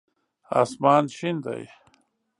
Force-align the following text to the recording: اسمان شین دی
اسمان 0.61 1.03
شین 1.17 1.35
دی 1.43 1.63